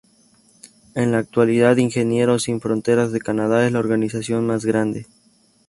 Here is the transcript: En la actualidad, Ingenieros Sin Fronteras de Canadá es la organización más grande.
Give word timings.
En 0.95 1.11
la 1.11 1.19
actualidad, 1.19 1.77
Ingenieros 1.77 2.41
Sin 2.41 2.59
Fronteras 2.59 3.11
de 3.11 3.19
Canadá 3.21 3.67
es 3.67 3.71
la 3.71 3.77
organización 3.77 4.47
más 4.47 4.65
grande. 4.65 5.05